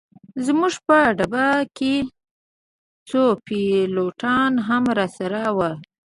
زموږ 0.45 0.73
په 0.87 0.97
ډبه 1.17 1.47
کي 1.77 1.95
څو 3.09 3.23
پیلوټان 3.45 4.51
هم 4.67 4.83
راسره 4.97 5.41
ول. 5.57 5.73